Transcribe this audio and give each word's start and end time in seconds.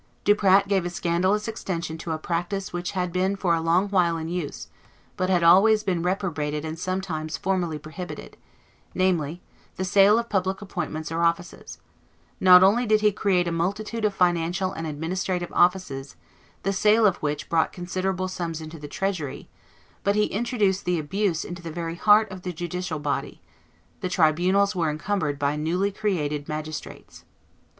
Duprat 0.23 0.67
gave 0.67 0.83
a 0.83 0.89
scandalous 0.89 1.47
extension 1.47 1.95
to 1.99 2.09
a 2.09 2.17
practice 2.17 2.73
which 2.73 2.93
had 2.93 3.13
been 3.13 3.35
for 3.35 3.53
a 3.53 3.61
long 3.61 3.87
while 3.89 4.17
in 4.17 4.29
use, 4.29 4.67
but 5.15 5.29
had 5.29 5.43
always 5.43 5.83
been 5.83 6.01
reprobated 6.01 6.65
and 6.65 6.79
sometimes 6.79 7.37
formally 7.37 7.77
prohibited, 7.77 8.35
namely, 8.95 9.43
the 9.75 9.85
sale 9.85 10.17
of 10.17 10.27
public 10.27 10.59
appointments 10.59 11.11
or 11.11 11.21
offices: 11.21 11.77
not 12.39 12.63
only 12.63 12.87
did 12.87 13.01
he 13.01 13.11
create 13.11 13.47
a 13.47 13.51
multitude 13.51 14.03
of 14.03 14.11
financial 14.11 14.71
and 14.71 14.87
administrative 14.87 15.51
offices, 15.53 16.15
the 16.63 16.73
sale 16.73 17.05
of 17.05 17.17
which 17.17 17.47
brought 17.47 17.71
considerable 17.71 18.27
sums 18.27 18.59
into 18.59 18.79
the 18.79 18.87
treasury, 18.87 19.47
but 20.03 20.15
he 20.15 20.25
introduced 20.25 20.83
the 20.83 20.97
abuse 20.97 21.45
into 21.45 21.61
the 21.61 21.69
very 21.69 21.93
heart 21.93 22.27
of 22.31 22.41
the 22.41 22.51
judicial 22.51 22.97
body; 22.97 23.39
the 23.99 24.09
tribunals 24.09 24.75
were 24.75 24.89
encumbered 24.89 25.37
by 25.37 25.55
newly 25.55 25.91
created 25.91 26.47
magistrates. 26.49 27.23